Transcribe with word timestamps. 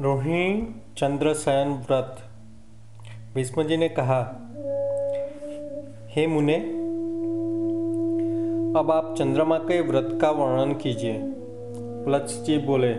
रोहिणी 0.00 0.74
चंद्रशयन 0.96 1.72
व्रत। 1.72 2.18
भीष्म 3.34 3.62
जी 3.62 3.76
ने 3.76 3.88
कहा 3.88 4.20
हे 6.10 6.26
मुने 6.26 6.56
अब 8.80 8.90
आप 8.90 9.14
चंद्रमा 9.18 9.58
के 9.58 9.80
व्रत 9.80 10.18
का 10.22 10.30
वर्णन 10.30 10.74
कीजिए। 10.74 11.18
प्लक्ष 12.04 12.38
जी 12.42 12.58
बोले 12.58 12.92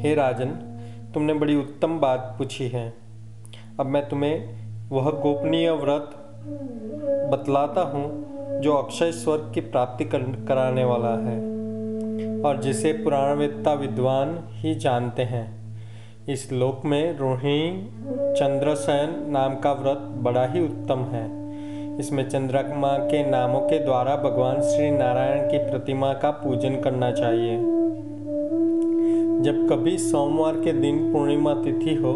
हे 0.00 0.14
राजन 0.14 0.50
तुमने 1.14 1.34
बड़ी 1.34 1.56
उत्तम 1.56 1.98
बात 2.00 2.34
पूछी 2.38 2.68
है। 2.68 2.92
अब 3.80 3.86
मैं 3.86 4.08
तुम्हें 4.08 4.88
वह 4.90 5.10
गोपनीय 5.10 5.70
व्रत 5.70 6.10
बतलाता 7.32 7.80
हूँ 7.80 8.60
जो 8.60 8.74
अक्षय 8.74 9.12
स्वर्ग 9.12 9.50
की 9.54 9.60
प्राप्ति 9.60 10.04
कर, 10.04 10.22
कराने 10.48 10.84
वाला 10.84 11.16
है। 11.18 11.53
और 12.44 12.60
जिसे 12.60 12.92
पुराणवेत्ता 12.92 13.72
विद्वान 13.72 14.48
ही 14.50 14.74
जानते 14.74 15.22
हैं। 15.22 15.64
इस 16.28 16.52
लोक 16.52 16.84
में 16.84 17.18
रोहिणी 17.18 17.90
चंद्रशयन 18.34 19.30
नाम 19.30 19.54
का 19.54 19.72
व्रत 19.72 19.98
बड़ा 19.98 20.46
ही 20.46 20.60
उत्तम 20.60 20.98
है। 20.98 21.44
इसमें 21.98 22.28
चंद्रमा 22.28 22.98
के 22.98 23.30
नामों 23.30 23.60
के 23.60 23.78
द्वारा 23.78 24.16
भगवान 24.16 24.60
श्री 24.62 24.90
नारायण 24.90 25.50
की 25.50 25.58
प्रतिमा 25.58 26.12
का 26.12 26.30
पूजन 26.30 26.80
करना 26.80 27.10
चाहिए। 27.12 27.56
जब 29.42 29.66
कभी 29.70 29.98
सोमवार 29.98 30.54
के 30.54 30.72
दिन 30.72 31.12
पूर्णिमा 31.12 31.54
तिथि 31.54 31.94
हो 31.94 32.12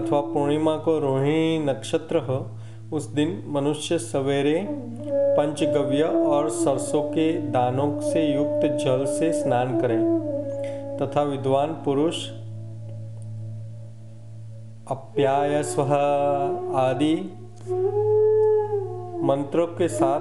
अथवा 0.00 0.20
पूर्णिमा 0.20 0.76
को 0.76 0.98
रोहिणी 0.98 1.58
नक्षत्र 1.58 2.16
हो, 2.16 2.58
उस 2.92 3.06
दिन 3.06 3.44
मनुष्य 3.48 3.98
सवेरे 3.98 4.60
पंचगव्य 5.38 6.02
और 6.02 6.48
सरसों 6.50 7.02
के 7.02 7.32
दानों 7.32 8.00
से 8.00 8.24
युक्त 8.26 8.66
जल 8.84 9.04
से 9.04 9.32
स्नान 9.32 9.80
करें, 9.80 10.00
तथा 10.98 11.22
विद्वान 11.22 11.72
पुरुष 11.84 12.26
अप्याय 14.90 15.62
स्व 15.62 15.82
आदि 16.76 17.14
मंत्रों 19.22 19.66
के 19.66 19.88
साथ 19.88 20.20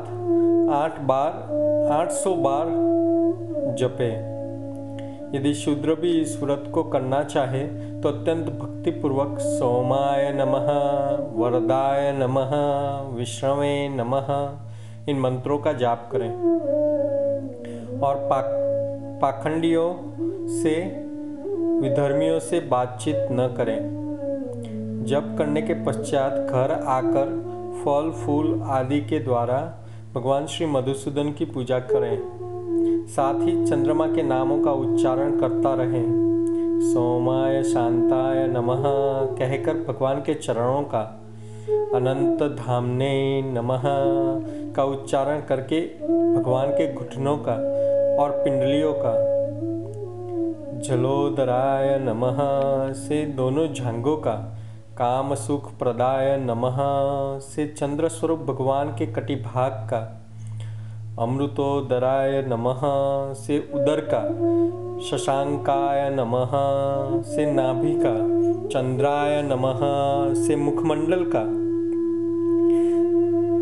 आठ 0.74 1.00
बार, 1.02 1.32
आठ 1.92 2.12
सौ 2.12 2.34
बार 2.36 2.66
जपे। 3.80 4.12
यदि 5.38 5.54
शूद्र 5.54 5.96
भी 5.96 6.12
इस 6.22 6.40
व्रत 6.44 6.72
को 6.74 6.84
करना 6.84 7.24
चाहे 7.24 7.66
तो 8.02 8.10
अत्यंत 8.10 8.46
भक्तिपूर्वक 8.62 9.40
सोमाय 9.40 10.32
नमः, 10.34 10.70
वरदाय 11.34 12.12
नमः, 12.12 12.56
विश्रमे 13.16 13.90
नमः। 13.90 14.67
इन 15.10 15.20
मंत्रों 15.20 15.58
का 15.58 15.74
जाप 15.74 16.10
करें। 16.12 16.32
और 18.00 18.16
पाक 18.16 18.46
पाखंडियों 19.22 19.96
से, 20.48 20.76
विधर्मियों 21.82 22.40
से 22.40 22.60
बातचीत 22.60 23.16
न 23.16 23.54
करें। 23.58 23.80
जप 25.08 25.36
करने 25.38 25.62
के 25.62 25.74
पश्चात 25.74 26.34
घर 26.34 26.72
आकर 26.88 27.26
फल, 27.86 28.12
फूल 28.12 28.62
आदि 28.66 29.02
के 29.02 29.20
द्वारा 29.20 29.74
भगवान 30.16 30.46
श्री 30.46 30.66
मधुसूदन 30.66 31.32
की 31.32 31.46
पूजा 31.46 31.80
करें। 31.80 32.22
साथ 33.08 33.36
ही 33.36 33.66
चंद्रमा 33.66 34.08
के 34.08 34.24
नामों 34.24 34.62
का 34.62 34.72
उच्चारण 34.72 35.40
करता 35.40 35.74
रहें। 35.74 36.28
सोमाय 36.82 37.64
शांताय 37.64 38.48
नमः 38.48 38.84
कहकर 39.36 39.74
भगवान 39.74 40.16
के 40.16 40.34
चरणों 40.34 40.84
का 40.84 41.22
अनंत 41.96 42.44
धामने 42.44 43.42
नमः 43.42 43.82
का 44.76 44.84
उच्चारण 44.84 45.42
करके 45.42 45.82
भगवान 46.36 46.70
के 46.70 46.94
घुटनों 46.94 47.38
का 47.38 47.54
और 48.24 48.32
पिंडलियों 48.32 48.94
का। 48.98 49.14
जलोदराय 50.80 52.00
नमः 52.00 52.38
से 52.94 53.26
दोनों 53.26 53.68
झांगों 53.74 54.18
का 54.18 54.34
काम 54.98 55.36
सुख 55.36 55.78
प्रदाय 55.78 56.38
नमः 56.38 56.78
से 57.40 57.68
चंद्र 57.68 58.10
स्वरूप 58.10 58.40
भगवान 58.40 58.90
के 58.90 59.06
कटिभाग 59.06 59.72
का। 59.72 60.24
अमृतोदराय 61.20 62.42
नमः 62.42 62.82
से 63.34 63.72
उदर 63.74 64.10
का, 64.14 64.24
शशांकाय 65.06 66.10
नमः 66.10 66.52
से 67.22 67.52
नाभि 67.52 67.94
का, 68.06 68.16
चंद्राय 68.68 69.42
नमः 69.42 69.80
से 70.44 70.56
मुखमंडल 70.56 71.24
का। 71.36 71.67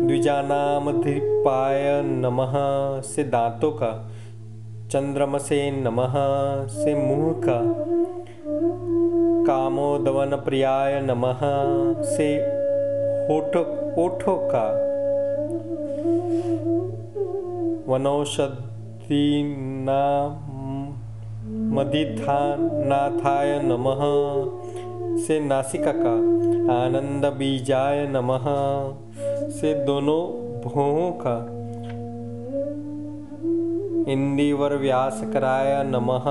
द्विजानामधिपाय 0.06 2.02
नमः। 2.04 2.52
से 3.00 3.24
दांतों 3.24 3.72
का 3.72 4.10
चंद्रमसे 4.90 5.70
नमः। 5.70 6.12
से 6.66 6.94
मुँह 6.94 7.32
का 7.32 7.60
कामोदवन 9.46 10.36
प्रियाय 10.36 11.00
नमः। 11.00 11.38
से 12.02 12.56
होठो, 13.26 14.02
ओठों 14.02 14.50
का 14.54 14.86
वनौषधीना 17.92 20.28
मदिथानाथाय 21.76 23.60
नमः। 23.64 24.00
से 25.18 25.40
नासिका 25.40 25.92
का 25.96 26.36
आनंद 26.74 27.24
बीजाय 27.24 28.08
नमः। 28.10 28.44
से 29.50 29.84
दोनों 29.84 30.22
भोहों 30.60 31.12
का। 31.12 31.46
इंदिवर 34.12 34.76
व्यास 34.76 35.24
कराया 35.32 35.82
नमः 35.82 36.22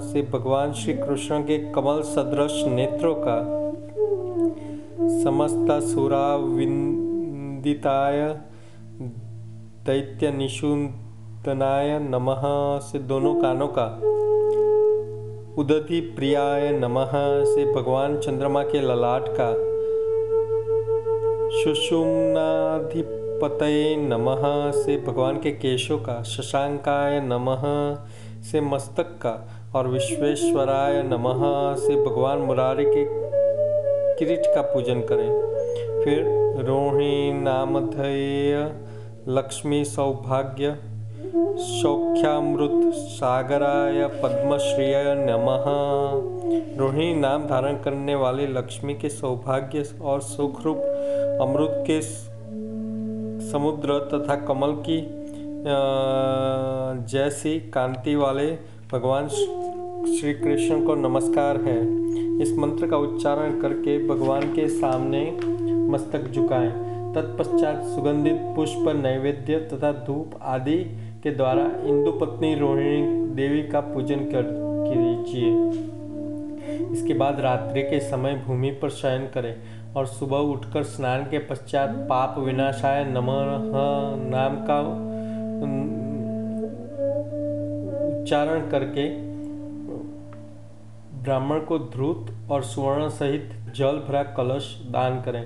से 0.00 0.22
भगवान 0.22 0.72
श्री 0.72 0.94
कृष्ण 0.94 1.42
के 1.42 1.58
कमल 1.58 2.02
सदृश 2.02 2.64
नेत्रों 2.66 3.14
का। 3.18 3.60
समस्त 5.24 5.82
सुरा 5.82 6.36
विंदिताय 6.36 8.40
दैत्य 9.86 10.30
निशुंतनाय 10.30 11.98
नमः 11.98 12.42
से 12.78 12.98
दोनों 12.98 13.34
कानों 13.34 13.68
का। 13.68 14.00
उदति 15.62 16.00
प्रियाय 16.00 16.70
नमः 16.70 17.10
से 17.44 17.72
भगवान 17.72 18.18
चंद्रमा 18.18 18.62
के 18.62 18.80
ललाट 18.80 19.28
का। 19.28 19.69
सुषुम्नाधिपतये 21.52 23.96
नमः 23.96 24.70
से 24.70 24.96
भगवान 24.96 25.36
के 25.36 25.50
केशों 25.50 25.98
का, 25.98 26.22
शशांकाय 26.22 27.20
नमः 27.20 27.62
से 28.42 28.60
मस्तक 28.60 29.02
का 29.02 29.48
और 29.74 29.88
विश्वेश्वराय 29.88 31.02
नमः 31.02 31.74
से 31.74 31.96
भगवान 31.96 32.38
मुरारी 32.38 32.84
के 32.84 33.04
किरीट 34.18 34.42
का 34.46 34.62
पूजन 34.62 35.00
करें। 35.00 35.50
फिर 36.04 36.24
रोहिणी, 36.66 37.32
नामधेय, 37.32 38.72
लक्ष्मी, 39.28 39.84
सौभाग्य, 39.84 40.78
सौख्यामृत, 41.56 42.94
सागराय, 42.94 44.06
पद्मश्रिय 44.06 45.04
नमः। 45.06 45.64
रोहिणी 46.78 47.14
नाम 47.14 47.46
धारण 47.46 47.74
करने 47.74 48.14
वाले 48.14 48.46
लक्ष्मी 48.46 48.94
के 48.94 49.08
सौभाग्य 49.08 49.84
और 50.02 50.20
सुखरूप 50.20 50.89
अमृत 51.40 51.84
के 51.86 52.00
समुद्र 53.50 53.94
तथा 54.08 54.34
कमल 54.46 54.72
की 54.88 54.96
जैसी 57.08 57.52
कांति 57.70 58.14
वाले 58.14 58.46
भगवान 58.92 59.28
श्री 59.28 60.34
कृष्ण 60.34 60.84
को 60.86 60.94
नमस्कार 60.94 61.60
है। 61.60 61.78
इस 62.42 62.52
मंत्र 62.58 62.86
का 62.86 62.96
उच्चारण 62.96 63.60
करके 63.60 63.96
भगवान 64.08 64.42
के 64.54 64.68
सामने 64.68 65.24
मस्तक 65.88 66.30
झुकाएँ। 66.30 66.70
तत्पश्चात 67.14 67.82
सुगंधित 67.84 68.42
पुष्प, 68.56 68.84
नैवेद्य 68.96 69.60
तथा 69.72 69.92
धूप 70.06 70.38
आदि 70.42 70.78
के 71.22 71.30
द्वारा 71.30 71.64
इंदु 71.86 72.12
पत्नी 72.12 72.54
रोहिणी 72.54 73.26
देवी 73.34 73.62
का 73.62 73.80
पूजन 73.80 74.28
कर 74.34 74.52
कीजिए। 74.86 75.88
इसके 76.92 77.14
बाद 77.14 77.40
रात्रि 77.40 77.82
के 77.82 78.00
समय 78.00 78.42
भूमि 78.46 78.70
पर 78.70 78.90
शयन 78.90 79.26
करें। 79.34 79.54
और 79.96 80.06
सुबह 80.06 80.36
उठकर 80.36 80.82
स्नान 80.82 81.24
के 81.24 81.38
पश्चात 81.38 81.88
पाप 82.08 82.38
विनाशाय 82.38 83.04
नमः 83.04 83.48
नाम 84.30 84.56
का 84.70 84.80
उच्चारण 88.10 88.68
करके 88.70 89.08
ब्राह्मण 91.22 91.60
को 91.60 91.78
ध्रुत 91.78 92.30
और 92.50 92.62
सुवर्ण 92.62 93.08
सहित 93.08 93.50
जल 93.76 93.98
भरा 94.08 94.22
कलश 94.22 94.68
दान 94.90 95.20
करें। 95.22 95.44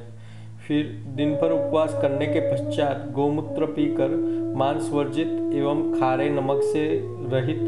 फिर 0.67 0.87
दिन 1.17 1.35
भर 1.35 1.52
उपवास 1.52 1.94
करने 2.02 2.26
के 2.26 2.40
पश्चात 2.40 3.11
गोमूत्र 3.12 3.67
पीकर 3.67 4.17
मांस 4.56 4.90
वर्जित 4.90 5.29
एवं 5.55 6.00
खारे 6.00 6.29
नमक 6.31 6.61
से 6.62 6.85
रहित 7.32 7.61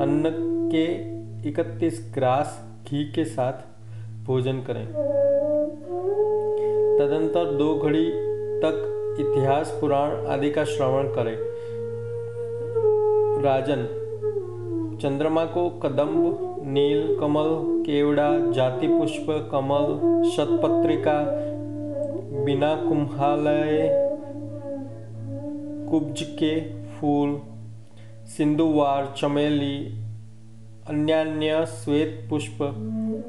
अन्न 0.00 0.30
के 0.74 0.86
31 1.50 2.00
ग्रास 2.14 2.60
घी 2.90 3.04
के 3.12 3.24
साथ 3.24 3.52
भोजन 4.26 4.60
करें। 4.60 5.23
तदंतर 6.98 7.44
दो 7.44 7.74
घड़ी 7.74 8.10
तक 8.60 9.16
इतिहास, 9.20 9.78
पुराण 9.80 10.26
आदि 10.26 10.50
का 10.50 10.64
श्रवण 10.64 11.08
करें। 11.08 11.36
राजन, 13.42 13.86
चंद्रमा 15.02 15.44
को 15.44 15.68
कदम्ब, 15.70 16.38
नील 16.66 17.16
कमल, 17.20 17.48
केवड़ा, 17.86 18.52
जाति 18.52 18.88
पुष्प, 18.88 19.26
कमल, 19.52 20.30
शतपत्रिका, 20.30 21.18
बिना 22.44 22.74
कुंभालय 22.76 23.88
कुब्ज 25.90 26.22
के 26.22 26.60
फूल 26.84 27.40
सिंधुवार 28.26 29.14
चमेली, 29.16 29.76
अन्यान्य 30.88 31.66
श्वेत 31.66 32.26
पुष्प, 32.30 32.58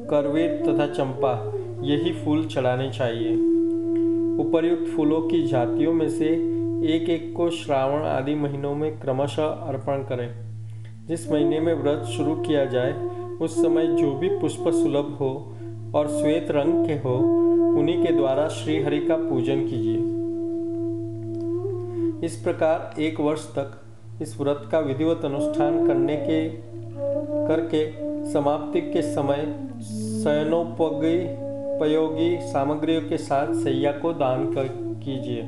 करवीर 0.09 0.63
तथा 0.65 0.88
चंपा, 0.88 1.53
यही 1.81 2.13
फूल 2.13 2.45
चढ़ाने 2.45 2.89
चाहिए। 2.91 3.55
उपर्युक्त 4.40 4.86
फूलों 4.96 5.22
की 5.22 5.48
जातियों 5.48 5.94
में 5.94 6.10
से 6.10 6.26
एक 6.94 7.10
एक 7.10 7.34
को 7.38 7.50
श्रावण 7.50 8.04
आदि 8.04 8.36
महीनों 8.36 8.76
में 8.76 9.00
क्रमशः 9.00 9.46
अर्पण 9.46 10.04
करें। 10.04 10.34
जिस 11.08 11.32
महीने 11.32 11.60
में 11.60 11.74
व्रत 11.74 12.04
शुरू 12.04 12.36
किया 12.36 12.66
जाए, 12.66 12.94
उस 13.42 13.62
समय 13.62 13.88
जो 13.88 14.12
भी 14.12 14.30
पुष्प 14.30 14.64
सुलभ 14.68 15.18
हो 15.20 15.56
और 15.96 16.08
श्वेत 16.08 16.52
रंग 16.52 16.86
के 16.86 16.94
हो, 16.94 17.16
उन्हीं 17.80 18.06
के 18.06 18.14
द्वारा 18.14 18.48
श्री 18.48 18.84
हरि 18.84 19.00
का 19.00 19.16
पूजन 19.16 19.68
कीजिए। 19.68 20.16
इस 22.26 22.36
प्रकार 22.36 23.02
एक 23.02 23.20
वर्ष 23.20 23.48
तक 23.48 23.82
इस 24.22 24.42
व्रत 24.42 24.70
का 24.72 24.80
विधिवत 24.80 25.22
अनुष्ठान 25.26 25.88
करने 25.88 26.16
के, 26.16 26.50
करके 27.48 28.06
समाप्ति 28.32 28.82
के 28.82 29.02
समय 29.02 29.56
शयनोपयोगी 31.75 32.38
सामग्रियों 32.42 33.01
के 33.01 33.18
साथ 33.18 33.54
सैया 33.54 33.92
को 33.92 34.12
दान 34.13 34.45
कर 34.54 34.68
कीजिए। 35.04 35.42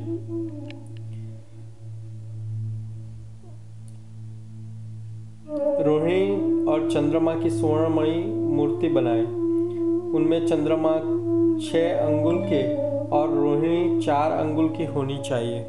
रोहिणी 5.83 6.65
और 6.65 6.89
चंद्रमा 6.91 7.35
की 7.35 7.49
स्वर्णमणि 7.49 8.17
मूर्ति 8.55 8.89
बनाए। 8.89 9.23
उनमें 10.11 10.45
चंद्रमा 10.47 10.93
छह 11.61 11.93
अंगुल 11.97 12.37
के 12.43 12.61
और 13.09 13.33
रोहिणी 13.33 14.01
चार 14.01 14.31
अंगुल 14.31 14.69
की 14.69 14.85
होनी 14.85 15.17
चाहिए। 15.17 15.65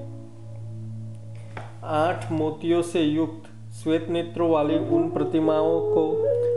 आठ 1.84 2.32
मोतियों 2.32 2.82
से 2.82 3.00
युक्त 3.00 3.47
श्वेत 3.78 4.08
नेत्रों 4.10 4.50
वाली 4.50 4.78
उन 4.78 5.10
प्रतिमाओं 5.10 5.80
को 5.80 6.10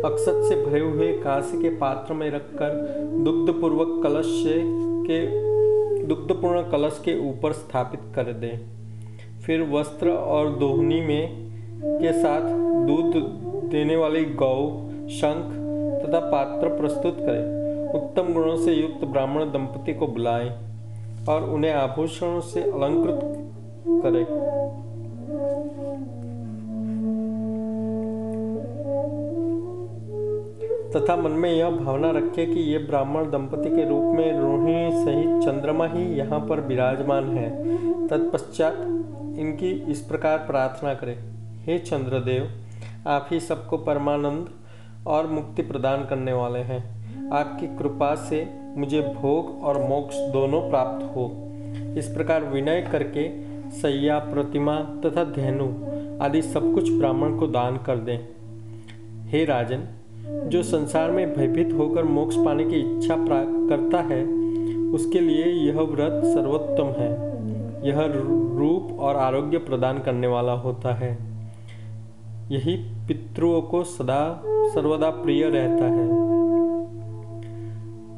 अक्षत 0.08 0.42
से 0.50 0.66
भरे 0.66 0.80
हुए 0.80 1.12
कांसे 1.14 1.58
के 1.58 1.70
पात्र 1.70 2.14
में 2.14 2.32
रखकर 2.32 2.70
दुग्धपूर्वक 3.18 4.04
कलश 4.04 4.26
से 4.26 4.62
के, 5.06 5.28
दुग्धपूर्ण 6.04 6.62
कलश 6.62 7.02
के 7.06 7.30
ऊपर 7.30 7.52
स्थापित 7.52 8.00
कर 8.16 8.24
दें। 8.24 8.60
फिर 9.46 9.62
वस्त्र 9.62 10.10
और 10.10 10.50
दोहनी 10.50 11.02
में 11.02 11.52
के 11.84 12.14
साथ 12.14 12.42
दूध 12.88 13.24
देने 13.70 13.96
वाली 13.96 14.26
गौ, 14.26 14.90
शंख 15.10 15.54
तथा 16.06 16.20
पात्र 16.20 16.68
प्रस्तुत 16.68 17.18
करें। 17.20 17.94
उत्तम 17.94 18.34
गुणों 18.34 18.58
से 18.58 18.74
युक्त 18.74 19.06
ब्राह्मण 19.06 19.44
दंपति 19.46 19.94
को 19.94 20.08
बुलाएँ 20.08 20.50
और 21.30 21.44
उन्हें 21.44 21.74
आभूषणों 21.74 22.42
से 22.42 22.62
अलंकृत 22.62 23.22
करें। 24.04 24.61
तथा 30.96 31.16
मन 31.16 31.32
में 31.32 31.52
यह 31.52 31.70
भावना 31.70 32.12
रखें 32.12 32.54
कि 32.54 32.60
ये 32.60 32.78
ब्राह्मण 32.78 33.30
दंपति 33.32 33.70
के 33.70 33.90
रूप 33.90 34.16
में 34.16 34.40
रोहिणी 34.40 35.06
सहित 35.06 35.44
चंद्रमा 35.44 35.88
ही 35.88 36.04
यहाँ 36.16 36.40
पर 36.40 36.60
विराजमान 36.60 37.38
है। 37.38 37.50
तत्पश्चात 38.08 38.74
इनकी 39.40 39.72
इस 39.92 40.02
प्रकार 40.02 40.38
प्रार्थना 40.38 40.94
करें। 40.94 41.18
हे 41.64 41.78
चंद्रदेव, 41.80 42.50
आप 43.08 43.28
ही 43.32 43.40
सबको 43.40 43.78
परमानंद 43.78 44.50
और 45.08 45.28
मुक्ति 45.28 45.62
प्रदान 45.62 46.06
करने 46.06 46.34
वाले 46.34 46.60
हैं। 46.60 46.82
आपकी 47.32 47.68
कृपा 47.68 48.16
से 48.16 48.48
मुझे 48.78 49.02
भोग 49.02 49.64
और 49.64 49.78
मोक्ष 49.78 50.16
दोनों 50.16 50.70
प्राप्त 50.70 51.16
हो। 51.16 51.32
इस 51.98 52.08
प्रकार 52.08 52.44
विनय 52.44 52.82
करके 52.82 53.30
सैया, 53.72 54.20
प्रतिमा 54.20 54.80
तथा 55.06 55.24
धेनु 55.24 55.68
आदि 56.24 56.42
सब 56.42 56.74
कुछ 56.74 56.92
ब्राह्मण 56.92 57.38
को 57.38 57.48
दान 57.48 57.78
कर 57.78 57.98
दें। 57.98 58.28
हे 59.30 59.46
राजन 59.46 59.88
जो 60.28 60.64
संसार 60.64 61.12
में 61.12 61.34
भयभीत 61.34 61.74
होकर 61.74 62.04
मोक्ष 62.04 62.36
पाने 62.36 62.64
की 62.64 62.76
इच्छा 62.76 63.16
करता 63.70 64.02
है, 64.02 64.26
उसके 64.92 65.20
लिए 65.20 65.46
यह 65.46 65.82
व्रत 65.82 66.26
सर्वोत्तम 66.26 67.02
है। 67.02 67.32
यह 67.88 68.02
रूप 68.56 69.00
और 69.00 69.16
आरोग्य 69.16 69.58
प्रदान 69.58 70.00
करने 70.00 70.28
वाला 70.28 70.52
होता 70.52 70.94
है। 70.94 71.18
यही 72.52 72.76
पितृओं 72.78 73.62
को 73.62 73.84
सदा, 73.84 74.44
सर्वदा 74.46 75.10
प्रिय 75.10 75.44
रहता 75.44 75.86
है। 75.86 76.32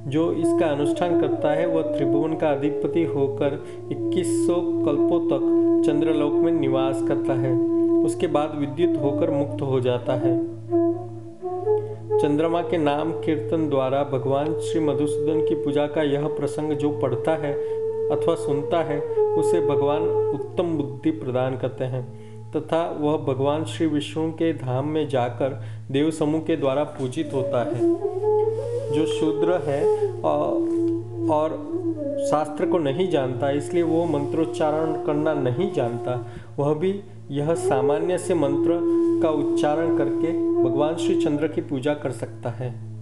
जो 0.09 0.31
इसका 0.31 0.65
अनुष्ठान 0.65 1.21
करता 1.21 1.51
है, 1.51 1.67
वह 1.67 1.81
त्रिभुवन 1.81 2.33
का 2.33 2.49
अधिपति 2.49 3.03
होकर 3.03 3.63
2100 3.91 4.56
कल्पों 4.85 5.19
तक 5.19 5.63
चंद्रलोक 5.88 6.33
में 6.33 6.51
निवास 6.51 7.03
करता 7.07 7.33
है। 7.33 7.59
उसके 8.03 8.27
बाद 8.27 8.56
विद्युत 8.59 9.03
होकर 9.03 9.31
मुक्त 9.31 9.61
हो 9.61 9.79
जाता 9.79 10.13
है। 10.13 10.52
चंद्रमा 12.23 12.61
के 12.61 12.77
नाम 12.77 13.11
कीर्तन 13.11 13.69
द्वारा 13.69 14.03
भगवान 14.03 14.53
श्री 14.59 14.79
मधुसूदन 14.79 15.39
की 15.45 15.55
पूजा 15.55 15.87
का 15.87 16.03
यह 16.03 16.27
प्रसंग 16.27 16.71
जो 16.71 16.89
पढ़ता 16.91 17.31
है 17.31 17.51
अथवा 18.09 18.35
सुनता 18.35 18.83
है, 18.83 18.99
उसे 19.37 19.61
भगवान 19.61 20.01
उत्तम 20.35 20.63
बुद्धि 20.77 21.11
प्रदान 21.11 21.57
करते 21.57 21.83
हैं। 21.83 22.03
तथा 22.51 22.97
वह 22.99 23.17
भगवान 23.17 23.65
श्री 23.65 23.87
विष्णु 23.87 24.31
के 24.31 24.53
धाम 24.53 24.87
में 24.87 25.07
जाकर 25.09 25.59
देव 25.91 26.11
समूह 26.11 26.41
के 26.41 26.55
द्वारा 26.55 26.83
पूजित 26.83 27.31
होता 27.33 27.63
है। 27.63 27.79
जो 28.93 29.05
शूद्र 29.05 29.59
है 29.65 29.83
और 31.29 31.51
शास्त्र 32.29 32.65
को 32.65 32.77
नहीं 32.77 33.09
जानता, 33.09 33.51
इसलिए 33.51 33.83
वो 33.83 34.05
मंत्रोच्चारण 34.05 34.93
करना 35.05 35.33
नहीं 35.33 35.71
जानता, 35.73 36.27
वह 36.59 36.73
भी 36.73 36.99
यह 37.31 37.53
सामान्य 37.53 38.17
से 38.17 38.33
मंत्र 38.33 38.79
का 39.23 39.29
उच्चारण 39.29 39.97
करके 39.97 40.52
भगवान 40.63 40.95
श्री 40.95 41.21
चंद्र 41.21 41.48
की 41.48 41.62
पूजा 41.62 41.94
कर 41.94 42.12
सकता 42.12 42.50
है। 42.50 42.93